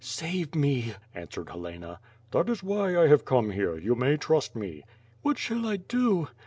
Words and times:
"Save 0.03 0.55
me!" 0.55 0.95
answered 1.13 1.49
Helena. 1.49 1.99
"That 2.31 2.49
is 2.49 2.63
why 2.63 2.97
I 2.97 3.05
have 3.05 3.23
come 3.23 3.51
here. 3.51 3.77
You 3.77 3.93
may 3.93 4.17
trust 4.17 4.55
me." 4.55 4.83
"What 5.21 5.37
shall 5.37 5.67
I 5.67 5.77
do?" 5.77 6.27